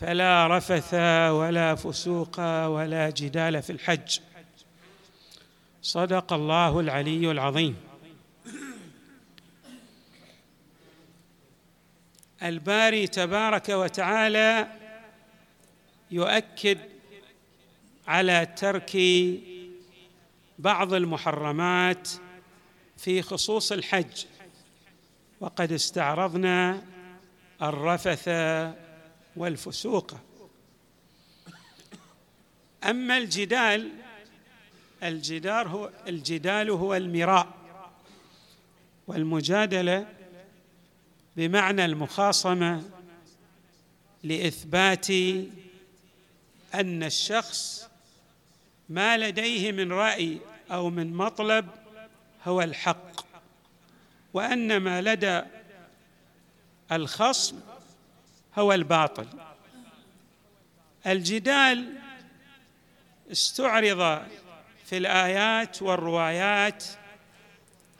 فلا 0.00 0.46
رفث 0.56 0.94
ولا 1.30 1.74
فسوق 1.74 2.40
ولا 2.66 3.10
جدال 3.10 3.62
في 3.62 3.70
الحج. 3.70 4.18
صدق 5.82 6.32
الله 6.32 6.80
العلي 6.80 7.30
العظيم. 7.30 7.76
الباري 12.42 13.06
تبارك 13.06 13.68
وتعالى 13.68 14.68
يؤكد 16.10 16.78
على 18.08 18.46
ترك 18.56 18.96
بعض 20.58 20.94
المحرمات 20.94 22.08
في 22.96 23.22
خصوص 23.22 23.72
الحج. 23.72 24.24
وقد 25.40 25.72
استعرضنا 25.72 26.82
الرفث 27.62 28.28
والفسوق. 29.36 30.14
أما 32.84 33.18
الجدال 33.18 33.92
الجدار 35.02 35.68
هو 35.68 35.90
الجدال 36.06 36.70
هو 36.70 36.94
المراء 36.94 37.48
والمجادلة 39.06 40.06
بمعنى 41.36 41.84
المخاصمة 41.84 42.90
لإثبات 44.24 45.10
أن 46.74 47.02
الشخص 47.02 47.88
ما 48.88 49.18
لديه 49.18 49.72
من 49.72 49.92
رأي 49.92 50.38
أو 50.70 50.90
من 50.90 51.12
مطلب 51.12 51.68
هو 52.44 52.62
الحق 52.62 53.26
وأن 54.34 54.76
ما 54.76 55.02
لدى 55.02 55.42
الخصم 56.92 57.60
هو 58.58 58.72
الباطل. 58.72 59.26
الجدال 61.06 61.98
استعرض 63.32 64.22
في 64.84 64.96
الآيات 64.96 65.82
والروايات 65.82 66.84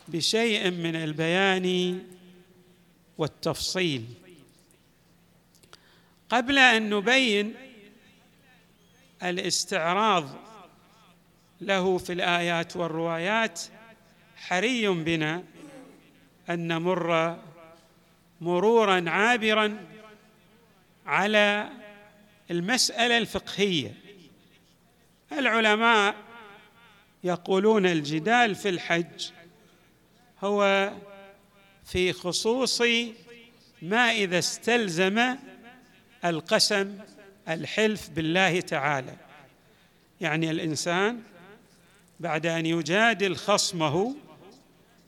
بشيء 0.08 0.70
من 0.70 0.96
البيان 0.96 1.98
والتفصيل. 3.18 4.04
قبل 6.30 6.58
أن 6.58 6.90
نبين 6.90 7.54
الاستعراض 9.22 10.28
له 11.60 11.98
في 11.98 12.12
الآيات 12.12 12.76
والروايات 12.76 13.60
حري 14.36 14.88
بنا 14.88 15.44
أن 16.50 16.68
نمر 16.68 17.38
مرورا 18.40 19.10
عابرا 19.10 19.78
على 21.11 21.69
المسألة 22.50 23.19
الفقهية. 23.19 23.94
العلماء 25.33 26.14
يقولون 27.25 27.86
الجدال 27.86 28.55
في 28.55 28.69
الحج 28.69 29.31
هو 30.41 30.92
في 31.84 32.12
خصوص 32.12 32.82
ما 33.82 34.12
إذا 34.12 34.38
استلزم 34.38 35.37
القسم 36.25 36.99
الحلف 37.49 38.10
بالله 38.10 38.60
تعالى. 38.60 39.16
يعني 40.20 40.50
الإنسان 40.50 41.22
بعد 42.20 42.47
أن 42.47 42.66
يجادل 42.66 43.37
خصمه 43.37 44.16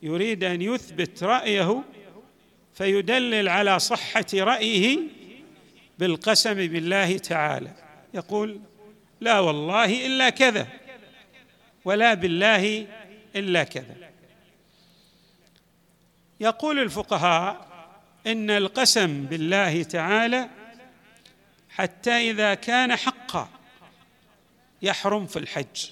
يريد 0.02 0.44
أن 0.44 0.62
يثبت 0.62 1.22
رأيه 1.22 1.82
فيدلل 2.74 3.48
على 3.48 3.78
صحة 3.78 4.26
رأيه 4.34 5.21
بالقسم 5.98 6.54
بالله 6.54 7.18
تعالى. 7.18 7.70
يقول 8.14 8.60
لا 9.20 9.38
والله 9.38 10.06
إلا 10.06 10.30
كذا 10.30 10.68
ولا 11.84 12.14
بالله 12.14 12.86
إلا 13.36 13.64
كذا. 13.64 14.10
يقول 16.40 16.78
الفقهاء 16.78 17.72
إن 18.26 18.50
القسم 18.50 19.24
بالله 19.24 19.82
تعالى 19.82 20.48
حتى 21.70 22.30
إذا 22.30 22.54
كان 22.54 22.96
حقا 22.96 23.48
يحرم 24.82 25.26
في 25.26 25.38
الحج 25.38 25.90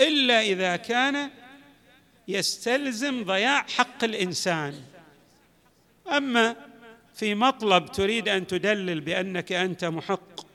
إلا 0.00 0.40
إذا 0.40 0.76
كان 0.76 1.30
يستلزم 2.28 3.24
ضياع 3.24 3.62
حق 3.62 4.04
الإنسان. 4.04 4.82
أما 6.16 6.71
في 7.14 7.34
مطلب 7.34 7.86
تريد 7.86 8.28
أن 8.28 8.46
تدلل 8.46 9.00
بأنك 9.00 9.52
أنت 9.52 9.84
محق. 9.84 10.46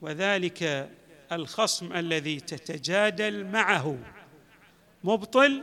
وذلك 0.00 0.90
الخصم 1.32 1.92
الذي 1.92 2.40
تتجادل 2.40 3.46
معه. 3.46 3.98
مبطل 5.04 5.62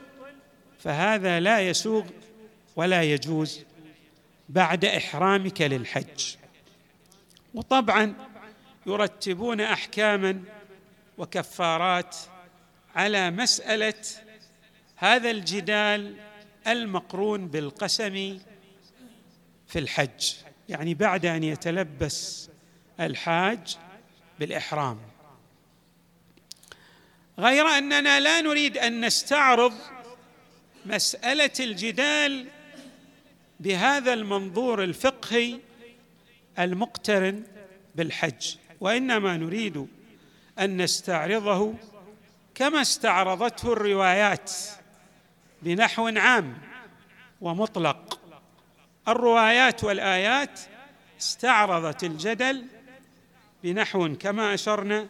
فهذا 0.80 1.40
لا 1.40 1.60
يسوغ 1.60 2.06
ولا 2.76 3.04
يجوز 3.04 3.64
بعد 4.50 4.86
إحرامك 4.86 5.62
للحج. 5.62 6.36
وطبعا 7.54 8.14
يرتبون 8.86 9.62
احكاما 9.62 10.44
وكفارات 11.18 12.16
على 12.96 13.32
مسألة 13.32 13.94
هذا 14.96 15.32
الجدال 15.32 16.16
المقرون 16.68 17.48
بالقسم 17.48 18.40
في 19.74 19.80
الحج. 19.80 20.34
يعني 20.70 20.94
بعد 20.94 21.26
أن 21.26 21.44
يتلبس 21.44 22.50
الحاج 23.00 23.78
بالإحرام. 24.40 25.00
غير 27.40 27.68
أننا 27.68 28.20
لا 28.20 28.42
نريد 28.42 28.78
أن 28.78 29.06
نستعرض 29.06 29.74
مسألة 30.86 31.52
الجدال 31.60 32.48
بهذا 33.60 34.14
المنظور 34.14 34.84
الفقهي 34.84 35.60
المقترن 36.60 37.44
بالحج. 37.96 38.56
وإنما 38.80 39.38
نريد 39.38 39.88
أن 40.60 40.82
نستعرضه 40.82 41.74
كما 42.56 42.82
استعرضته 42.82 43.74
الروايات 43.74 44.52
بنحو 45.62 46.08
عام 46.08 46.58
ومطلق. 47.42 48.23
الروايات 49.08 49.84
والآيات 49.84 50.60
استعرضت 51.22 52.04
الجدل 52.04 52.66
بنحو 53.64 54.16
كما 54.16 54.54
أشرنا 54.54 55.08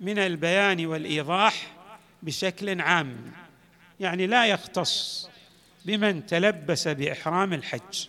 من 0.00 0.18
البيان 0.18 0.86
والإيضاح 0.86 1.66
بشكل 2.22 2.80
عام 2.80 3.32
يعني 4.00 4.26
لا 4.26 4.46
يختص 4.46 5.28
بمن 5.84 6.26
تلبس 6.26 6.88
بإحرام 6.88 7.52
الحج. 7.52 8.08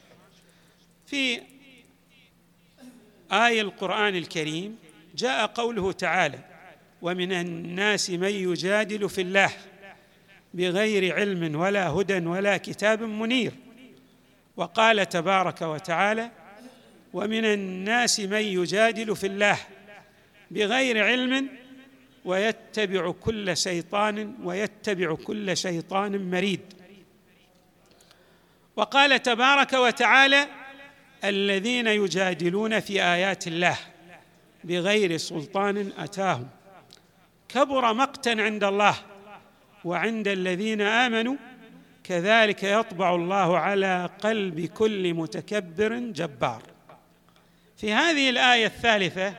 في 1.06 1.41
آية 3.31 3.62
القرآن 3.62 4.16
الكريم 4.16 4.78
جاء 5.16 5.46
قوله 5.46 5.91
تعالى 5.91 6.40
ومن 7.02 7.32
الناس 7.32 8.09
من 8.09 8.29
يجادل 8.29 9.09
في 9.09 9.22
الله 9.22 9.52
بغير 10.53 11.16
علم 11.16 11.55
ولا 11.55 11.87
هدى 11.87 12.26
ولا 12.26 12.58
كتاب 12.58 13.03
منير 13.03 13.52
وقال 14.58 15.09
تبارك 15.09 15.62
وتعالى 15.62 16.32
ومن 17.14 17.46
الناس 17.46 18.20
من 18.20 18.42
يجادل 18.42 19.16
في 19.16 19.28
الله 19.28 19.58
بغير 20.52 21.04
علم 21.04 21.50
ويتبع 22.26 23.12
كل 23.12 23.58
شيطان 23.58 24.36
ويتبع 24.44 25.16
كل 25.16 25.58
شيطان 25.58 26.32
مريد. 26.32 26.62
وقال 28.76 29.22
تبارك 29.22 29.74
وتعالى 29.74 30.48
الذين 31.24 31.88
يجادلون 31.88 32.80
في 32.80 33.04
آيات 33.04 33.48
الله 33.48 33.78
بغير 34.64 35.18
سلطان 35.18 35.92
أتاهم. 35.98 36.48
كبر 37.50 37.94
مقتا 37.94 38.30
عند 38.30 38.64
الله 38.64 38.96
وعند 39.86 40.28
الذين 40.28 40.82
آمنوا 40.82 41.36
كذلك 42.08 42.64
يطبع 42.64 43.16
الله 43.16 43.58
على 43.58 44.09
قلب 44.22 44.66
كل 44.66 45.14
متكبر 45.14 45.98
جبار. 45.98 46.64
في 47.78 47.94
هذه 47.94 48.30
الآية 48.30 48.66
الثالثة 48.66 49.34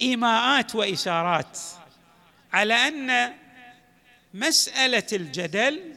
إيماءات 0.00 0.74
وإشارات 0.74 1.58
على 2.52 2.74
أن 2.74 3.32
مسألة 4.34 5.06
الجدل 5.12 5.94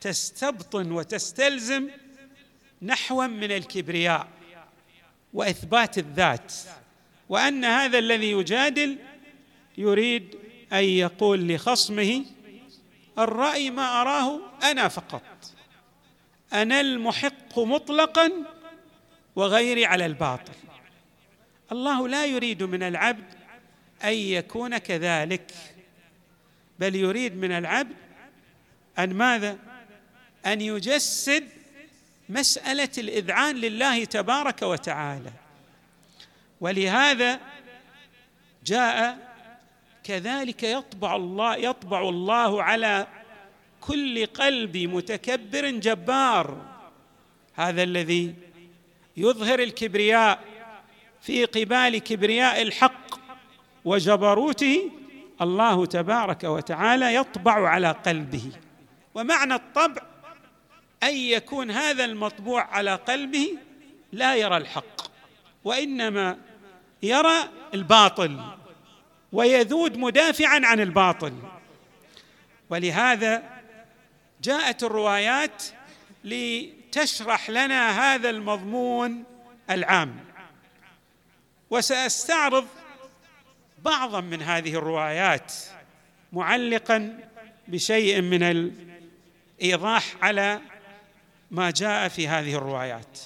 تستبطن 0.00 0.92
وتستلزم 0.92 1.90
نحوا 2.82 3.26
من 3.26 3.52
الكبرياء 3.52 4.28
وإثبات 5.32 5.98
الذات 5.98 6.52
وأن 7.28 7.64
هذا 7.64 7.98
الذي 7.98 8.30
يجادل 8.30 8.98
يريد 9.78 10.34
أن 10.72 10.84
يقول 10.84 11.48
لخصمه 11.48 12.24
الرأي 13.18 13.70
ما 13.70 14.00
أراه 14.02 14.40
أنا 14.62 14.88
فقط. 14.88 15.22
أنا 16.52 16.80
المحق 16.80 17.58
مطلقا 17.58 18.32
وغيري 19.36 19.86
على 19.86 20.06
الباطل. 20.06 20.52
الله 21.72 22.08
لا 22.08 22.26
يريد 22.26 22.62
من 22.62 22.82
العبد 22.82 23.34
أن 24.04 24.12
يكون 24.12 24.78
كذلك 24.78 25.52
بل 26.78 26.94
يريد 26.94 27.36
من 27.36 27.52
العبد 27.52 27.96
أن 28.98 29.14
ماذا؟ 29.14 29.58
أن 30.46 30.60
يجسد 30.60 31.48
مسألة 32.28 32.88
الإذعان 32.98 33.56
لله 33.56 34.04
تبارك 34.04 34.62
وتعالى. 34.62 35.32
ولهذا 36.60 37.40
جاء 38.64 39.31
كذلك 40.04 40.62
يطبع 40.62 41.16
الله 41.16 41.56
يطبع 41.56 42.08
الله 42.08 42.62
على 42.62 43.06
كل 43.80 44.26
قلب 44.26 44.76
متكبر 44.76 45.70
جبار. 45.70 46.56
هذا 47.54 47.82
الذي 47.82 48.34
يظهر 49.16 49.58
الكبرياء 49.58 50.44
في 51.20 51.44
قبال 51.44 51.98
كبرياء 51.98 52.62
الحق 52.62 53.18
وجبروته. 53.84 54.90
الله 55.40 55.86
تبارك 55.86 56.44
وتعالى 56.44 57.14
يطبع 57.14 57.68
على 57.68 57.90
قلبه. 57.90 58.52
ومعنى 59.14 59.54
الطبع 59.54 60.02
أن 61.02 61.16
يكون 61.16 61.70
هذا 61.70 62.04
المطبوع 62.04 62.62
على 62.62 62.94
قلبه 62.94 63.48
لا 64.12 64.36
يرى 64.36 64.56
الحق 64.56 65.02
وإنما 65.64 66.38
يرى 67.02 67.48
الباطل. 67.74 68.40
ويذود 69.32 69.96
مدافعا 69.96 70.60
عن 70.64 70.80
الباطل. 70.80 71.34
ولهذا 72.70 73.42
جاءت 74.42 74.82
الروايات 74.82 75.62
لتشرح 76.24 77.50
لنا 77.50 78.14
هذا 78.14 78.30
المضمون 78.30 79.24
العام. 79.70 80.24
وسأستعرض 81.70 82.66
بعضا 83.84 84.20
من 84.20 84.42
هذه 84.42 84.74
الروايات 84.74 85.52
معلقا 86.32 87.18
بشيء 87.68 88.20
من 88.20 88.72
الإيضاح 89.60 90.04
على 90.22 90.60
ما 91.50 91.70
جاء 91.70 92.08
في 92.08 92.28
هذه 92.28 92.54
الروايات. 92.54 93.18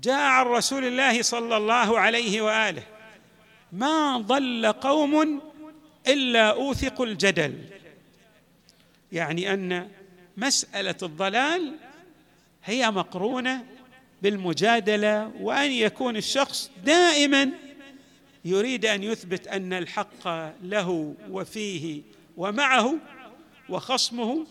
جاء 0.00 0.20
عن 0.20 0.46
رسول 0.46 0.84
الله 0.84 1.22
صلى 1.22 1.56
الله 1.56 2.00
عليه 2.00 2.40
وآله 2.40 2.82
ما 3.72 4.18
ضل 4.18 4.72
قوم 4.72 5.40
إلا 6.08 6.50
أوثقوا 6.50 7.06
الجدل. 7.06 7.58
يعني 9.12 9.54
أن 9.54 9.88
مسألة 10.36 10.94
الضلال 11.02 11.74
هي 12.64 12.90
مقرونة 12.90 13.64
بالمجادلة 14.22 15.32
وأن 15.40 15.70
يكون 15.70 16.16
الشخص 16.16 16.70
دائما 16.84 17.50
يريد 18.44 18.86
أن 18.86 19.02
يثبت 19.02 19.48
أن 19.48 19.72
الحق 19.72 20.28
له 20.62 21.14
وفيه 21.30 22.02
ومعه 22.36 22.94
وخصمه 23.68 24.46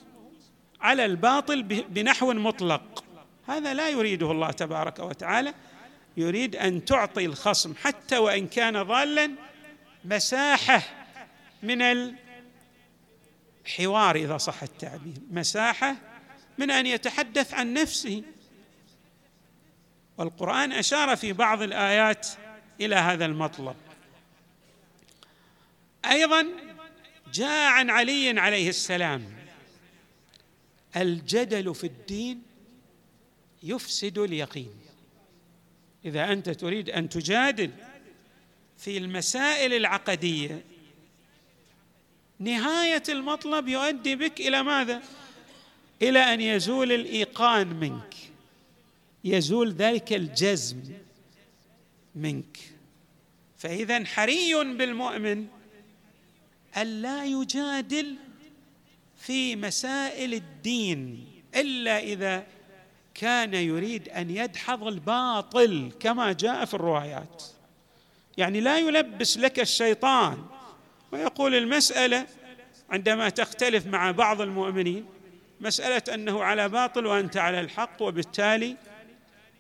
على 0.81 1.06
الباطل 1.06 1.63
بنحو 1.63 2.33
مطلق. 2.33 3.04
هذا 3.48 3.74
لا 3.74 3.89
يريده 3.89 4.31
الله 4.31 4.51
تبارك 4.51 5.00
وتعالى. 5.00 5.54
يريد 6.17 6.56
أن 6.56 6.85
تعطي 6.85 7.25
الخصم 7.25 7.73
حتى 7.75 8.17
وإن 8.17 8.47
كان 8.47 8.83
ضالا 8.83 9.31
مساحة 10.06 10.83
من 11.63 11.81
الحوار 13.65 14.15
إذا 14.15 14.38
صح 14.38 14.63
التعبير. 14.63 15.13
مساحة 15.31 15.95
من 16.57 16.71
أن 16.71 16.85
يتحدث 16.85 17.53
عن 17.53 17.73
نفسه. 17.73 18.23
والقرآن 20.17 20.71
أشار 20.71 21.15
في 21.15 21.33
بعض 21.33 21.61
الآيات 21.61 22.27
إلى 22.81 22.95
هذا 22.95 23.25
المطلب. 23.25 23.75
أيضا 26.06 26.47
جاء 27.33 27.71
عن 27.71 27.89
علي 27.89 28.39
عليه 28.39 28.69
السلام 28.69 29.33
الجدل 30.95 31.75
في 31.75 31.83
الدين 31.83 32.41
يفسد 33.63 34.17
اليقين. 34.17 34.88
إذا 36.06 36.31
أنت 36.31 36.50
تريد 36.50 36.90
أن 36.90 37.10
تجادل 37.10 37.72
في 38.78 38.98
المسائل 38.98 39.74
العقدية 39.74 40.62
نهاية 42.40 43.04
المطلب 43.10 43.68
يؤدي 43.68 44.16
بك 44.16 44.40
إلى 44.40 44.63
ماذا؟ 44.63 45.01
إلى 46.01 46.19
أن 46.19 46.42
يزول 46.42 46.92
الإيقان 46.92 47.68
منك. 47.68 48.16
يزول 49.24 49.72
ذلك 49.72 50.13
الجزم 50.13 50.78
منك. 52.16 52.57
فإذا 53.57 54.06
حري 54.06 54.54
بالمؤمن 54.54 55.48
الا 56.78 57.25
يجادل 57.25 58.16
في 59.18 59.56
مسائل 59.56 60.34
الدين 60.34 61.28
إلا 61.56 62.00
إذا 62.00 62.48
كان 63.13 63.53
يريد 63.53 64.09
أن 64.09 64.29
يدحض 64.29 64.83
الباطل 64.88 65.91
كما 66.00 66.31
جاء 66.33 66.65
في 66.65 66.73
الروايات. 66.73 67.44
يعني 68.38 68.61
لا 68.61 68.79
يلبس 68.79 69.38
لك 69.38 69.59
الشيطان. 69.59 70.45
ويقول 71.11 71.56
المسألة 71.56 72.25
عندما 72.89 73.29
تختلف 73.29 73.85
مع 73.85 74.11
بعض 74.11 74.41
المؤمنين 74.41 75.06
مسألة 75.61 76.13
أنه 76.13 76.44
على 76.44 76.69
باطل 76.69 77.06
وأنت 77.06 77.38
على 77.38 77.59
الحق 77.59 78.01
وبالتالي 78.01 78.75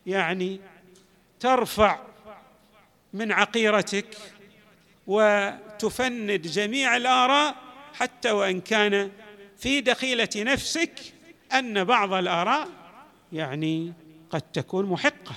يعني 0.05 0.59
ترفع 1.39 1.99
من 3.13 3.31
عقيرتك 3.31 4.17
وتفند 5.07 6.41
جميع 6.41 6.97
الآراء 6.97 7.55
حتى 7.93 8.31
وإن 8.31 8.61
كان 8.61 9.11
في 9.57 9.81
دخيلة 9.81 10.29
نفسك 10.35 10.99
أن 11.53 11.83
بعض 11.83 12.13
الآراء 12.13 12.67
يعني 13.33 13.93
قد 14.29 14.41
تكون 14.41 14.85
محقة. 14.85 15.35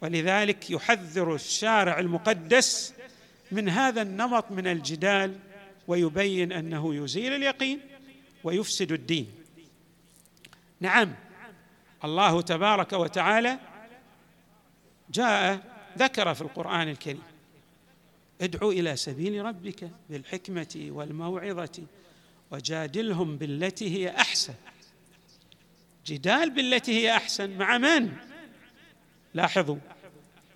ولذلك 0.00 0.70
يحذر 0.70 1.34
الشارع 1.34 1.98
المقدس 1.98 2.94
من 3.52 3.68
هذا 3.68 4.02
النمط 4.02 4.50
من 4.50 4.66
الجدال 4.66 5.38
ويبين 5.88 6.52
أنه 6.52 6.94
يزيل 6.94 7.32
اليقين 7.32 7.80
ويفسد 8.44 8.92
الدين. 8.92 9.26
نعم 10.80 11.14
الله 12.04 12.40
تبارك 12.40 12.92
وتعالى 12.92 13.58
جاء 15.10 15.60
ذكر 15.98 16.34
في 16.34 16.42
القرآن 16.42 16.88
الكريم 16.88 17.22
ادعو 18.40 18.70
إلى 18.70 18.96
سبيل 18.96 19.44
ربك 19.44 19.90
بالحكمة 20.10 20.86
والموعظة 20.88 21.82
وجادلهم 22.50 23.36
بالتي 23.36 23.90
هي 23.90 24.10
أحسن. 24.10 24.54
جدال 26.06 26.50
بالتي 26.50 26.92
هي 26.92 27.16
أحسن 27.16 27.50
مع 27.50 27.78
من؟ 27.78 28.12
لاحظوا 29.34 29.76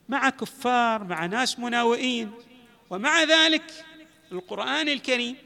مع 0.08 0.30
كفار 0.30 1.04
مع 1.04 1.26
ناس 1.26 1.58
مناوئين 1.58 2.30
ومع 2.90 3.22
ذلك 3.22 3.84
القرآن 4.32 4.88
الكريم 4.88 5.36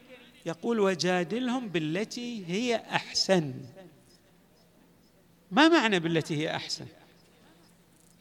يقول 0.46 0.80
وجادلهم 0.80 1.68
بالتي 1.68 2.44
هي 2.46 2.76
أحسن. 2.76 3.54
ما 5.50 5.68
معنى 5.68 6.00
بالتي 6.00 6.36
هي 6.36 6.56
أحسن؟ 6.56 6.86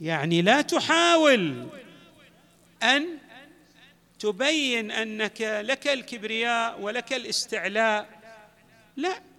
يعني 0.02 0.42
لا 0.42 0.62
تحاول 0.62 1.68
أن 2.84 3.18
تبين 4.20 4.92
أنك 4.92 5.42
لك 5.42 5.88
الكبرياء 5.88 6.82
ولك 6.82 7.14
الاستعلاء. 7.14 8.22
لا 8.98 9.31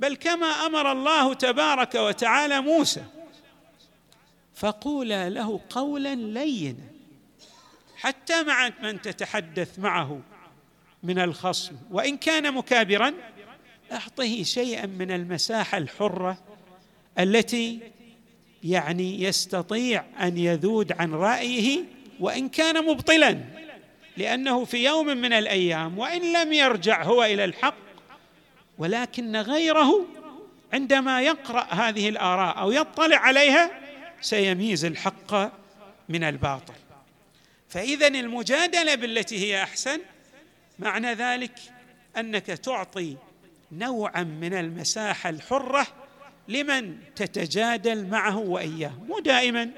بل 0.00 0.16
كما 0.16 0.46
أمر 0.46 0.92
الله 0.92 1.34
تبارك 1.34 1.94
وتعالى 1.94 2.60
موسى 2.60 3.02
فقولا 4.54 5.30
له 5.30 5.60
قولا 5.70 6.14
لينا 6.14 6.84
حتى 7.96 8.42
مع 8.42 8.70
من 8.82 9.02
تتحدث 9.02 9.78
معه 9.78 10.20
من 11.02 11.18
الخصم 11.18 11.76
وإن 11.90 12.16
كان 12.16 12.54
مكابرا 12.54 13.14
أعطه 13.92 14.42
شيئا 14.42 14.86
من 14.86 15.10
المساحة 15.10 15.78
الحرة 15.78 16.38
التي 17.18 17.80
يعني 18.64 19.22
يستطيع 19.22 20.04
أن 20.20 20.38
يذود 20.38 20.92
عن 20.92 21.12
رأيه 21.12 21.84
وإن 22.20 22.48
كان 22.48 22.86
مبطلا 22.86 23.38
لأنه 24.16 24.64
في 24.64 24.84
يوم 24.84 25.06
من 25.06 25.32
الأيام 25.32 25.98
وإن 25.98 26.32
لم 26.32 26.52
يرجع 26.52 27.02
هو 27.02 27.24
إلى 27.24 27.44
الحق 27.44 27.89
ولكن 28.80 29.36
غيره 29.36 30.06
عندما 30.72 31.22
يقرأ 31.22 31.66
هذه 31.74 32.08
الآراء 32.08 32.58
أو 32.58 32.72
يطلع 32.72 33.16
عليها 33.16 33.70
سيميز 34.20 34.84
الحق 34.84 35.52
من 36.08 36.24
الباطل. 36.24 36.74
فاذا 37.68 38.06
المجادلة 38.06 38.94
بالتي 38.94 39.38
هي 39.38 39.62
أحسن 39.62 40.00
معنى 40.78 41.14
ذلك 41.14 41.58
أنك 42.16 42.46
تعطي 42.46 43.16
نوعا 43.72 44.22
من 44.22 44.54
المساحة 44.54 45.30
الحرة 45.30 45.86
لمن 46.48 46.96
تتجادل 47.16 48.06
معه 48.06 48.38
وإياه. 48.38 48.92
مو 49.08 49.18
دائما. 49.18 49.70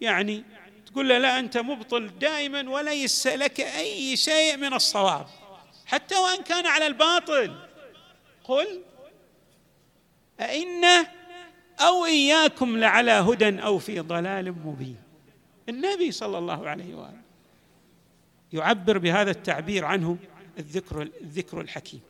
يعني 0.00 0.44
تقول 0.86 1.08
له 1.08 1.18
لا 1.18 1.38
أنت 1.38 1.58
مبطل 1.58 2.18
دائما 2.18 2.70
وليس 2.70 3.26
لك 3.26 3.60
أي 3.60 4.16
شيء 4.16 4.56
من 4.56 4.74
الصواب 4.74 5.26
حتى 5.86 6.14
وإن 6.14 6.42
كان 6.42 6.66
على 6.66 6.86
الباطل. 6.86 7.71
قل 8.44 8.82
أئنا 10.40 11.06
أو 11.80 12.04
إياكم 12.04 12.78
لعلى 12.78 13.12
هدى 13.12 13.62
أو 13.62 13.78
في 13.78 14.00
ضلال 14.00 14.52
مبين. 14.52 14.96
النبي 15.68 16.12
صلى 16.12 16.38
الله 16.38 16.68
عليه 16.68 16.94
وآله 16.94 17.22
يعبر 18.52 18.98
بهذا 18.98 19.30
التعبير 19.30 19.84
عنه 19.84 20.16
الذكر 20.58 21.02
الذكر 21.02 21.60
الحكيم. 21.60 22.00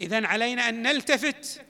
إذا 0.00 0.26
علينا 0.26 0.68
أن 0.68 0.82
نلتفت 0.82 1.62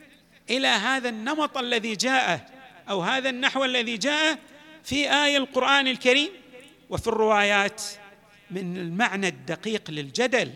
إلى 0.50 0.66
هذا 0.66 1.08
النمط 1.08 1.58
الذي 1.58 1.96
جاء 1.96 2.50
أو 2.88 3.00
هذا 3.00 3.30
النحو 3.30 3.64
الذي 3.64 3.96
جاء 3.96 4.38
في 4.82 5.10
آية 5.24 5.36
القرآن 5.36 5.88
الكريم 5.88 6.30
وفي 6.90 7.06
الروايات 7.08 7.82
من 8.50 8.76
المعنى 8.76 9.28
الدقيق 9.28 9.90
للجدل. 9.90 10.52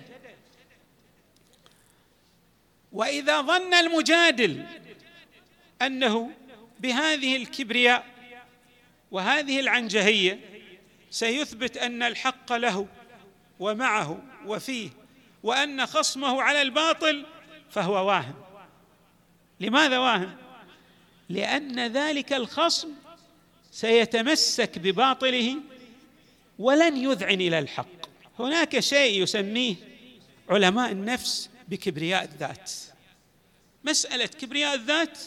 وإذا 2.93 3.41
ظن 3.41 3.75
المجادل 3.75 4.65
أنه 5.83 6.31
بهذه 6.81 7.37
الكبرياء 7.37 8.07
وهذه 9.11 9.61
العنجهية 9.61 10.41
سيثبت 11.11 11.77
أن 11.77 12.03
الحق 12.03 12.53
له 12.53 12.87
ومعه 13.61 14.23
وفيه 14.47 14.91
وأن 15.43 15.87
خصمه 15.87 16.43
على 16.43 16.63
الباطل 16.63 17.27
فهو 17.71 18.07
واهم. 18.07 18.35
لماذا 19.61 19.99
واهم؟ 19.99 20.37
لأن 21.29 21.87
ذلك 21.87 22.33
الخصم 22.33 22.89
سيتمسك 23.73 24.79
بباطله 24.79 25.57
ولن 26.59 26.97
يذعن 26.97 27.41
إلى 27.41 27.59
الحق. 27.59 27.87
هناك 28.39 28.81
شيء 28.81 29.23
يسميه 29.23 29.75
علماء 30.51 30.93
النفس 30.93 31.51
بكبرياء 31.69 32.25
الذات. 32.25 32.73
مسألة 33.85 34.27
كبرياء 34.27 34.75
الذات 34.75 35.19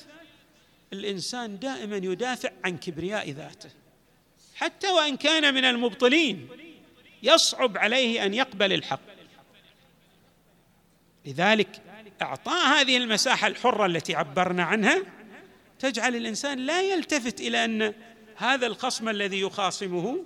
الإنسان 0.93 1.59
دائما 1.59 1.97
يدافع 1.97 2.49
عن 2.63 2.77
كبرياء 2.77 3.29
ذاته. 3.29 3.69
حتى 4.55 4.89
وإن 4.89 5.17
كان 5.17 5.53
من 5.53 5.65
المبطلين 5.65 6.47
يصعب 7.23 7.77
عليه 7.77 8.25
أن 8.25 8.33
يقبل 8.33 8.73
الحق. 8.73 8.99
لذلك 11.25 11.81
اعطاء 12.21 12.79
هذه 12.79 12.97
المساحة 12.97 13.47
الحرة 13.47 13.85
التي 13.85 14.15
عبرنا 14.15 14.63
عنها. 14.63 15.03
تجعل 15.79 16.15
الإنسان 16.15 16.59
لا 16.59 16.81
يلتفت 16.81 17.41
إلى 17.41 17.65
أن 17.65 17.93
هذا 18.35 18.67
الخصم 18.67 19.09
الذي 19.09 19.39
يخاصمه 19.39 20.25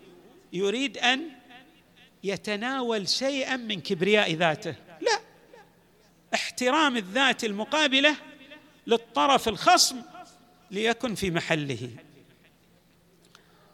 يريد 0.53 0.98
أن 0.98 1.29
يتناول 2.24 3.10
شيئا 3.10 3.55
من 3.55 3.82
كبرياء 3.82 4.34
ذاته. 4.34 4.75
لا. 5.01 5.20
احترام 6.34 6.98
الذات 6.98 7.44
المقابلة 7.44 8.16
للطرف 8.88 9.48
الخصم 9.48 10.02
ليكن 10.72 11.16
في 11.16 11.32
محله. 11.32 11.90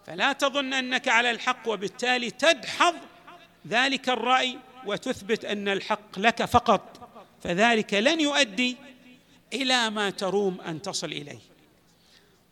فلا 0.06 0.34
تظن 0.34 0.74
أنك 0.74 1.08
على 1.08 1.32
الحق 1.32 1.68
وبالتالي 1.68 2.32
تدحض 2.32 2.96
ذلك 3.68 4.10
الرأي 4.10 4.58
وتثبت 4.86 5.46
أن 5.46 5.68
الحق 5.68 6.20
لك 6.20 6.46
فقط 6.46 7.10
فذلك 7.44 7.94
لن 7.94 8.20
يؤدي 8.22 8.78
إلى 9.54 9.90
ما 9.90 10.10
تروم 10.10 10.62
أن 10.62 10.82
تصل 10.82 11.08
إليه. 11.08 11.40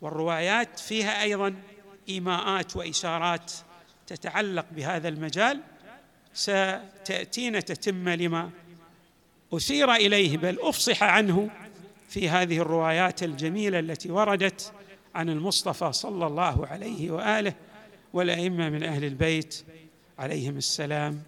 والروايات 0.02 0.80
فيها 0.80 1.22
أيضا 1.24 1.56
إيماءات 2.10 2.76
وإشارات 2.76 3.52
تتعلق 4.08 4.66
بهذا 4.72 5.08
المجال. 5.08 5.62
ستأتينا 6.34 7.60
تتمه 7.60 8.16
لما 8.16 8.50
أشير 9.54 9.94
إليه 9.94 10.38
بل 10.38 10.58
أفصح 10.62 11.04
عنه 11.04 11.50
في 12.10 12.30
هذه 12.30 12.58
الروايات 12.58 13.24
الجميلة 13.24 13.80
التي 13.80 14.12
وردت 14.12 14.72
عن 15.16 15.30
المصطفى 15.30 15.94
صلى 15.94 16.27
الله 16.27 16.68
عليه 16.68 17.12
وآله 17.12 17.54
والأئمة 18.13 18.70
من 18.70 18.84
أهل 18.84 19.04
البيت 19.04 19.63
عليهم 20.20 20.58
السلام. 20.58 21.24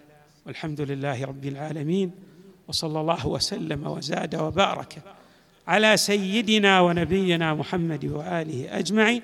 والحمد 0.45 0.81
لله 0.81 1.25
رب 1.25 1.45
العالمين 1.45 2.11
وصلى 2.67 3.01
الله 3.01 3.27
وسلم 3.27 3.88
وزاد 3.88 4.35
وبارك 4.35 5.01
على 5.67 5.97
سيدنا 5.97 6.81
ونبينا 6.81 7.53
محمد 7.53 8.05
وآله 8.05 8.79
أجمعين 8.79 9.21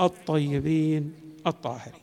الطيبين 0.00 1.14
الطاهرين. 1.46 1.99